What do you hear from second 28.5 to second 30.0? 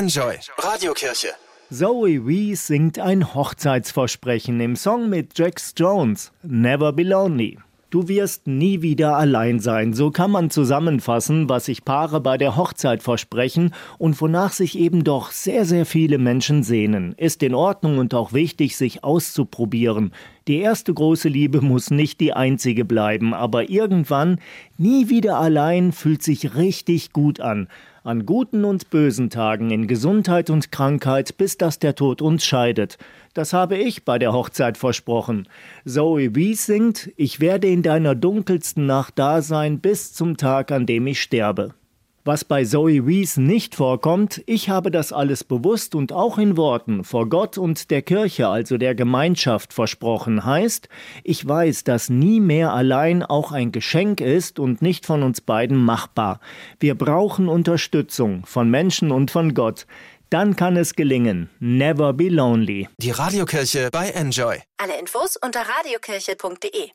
und bösen Tagen, in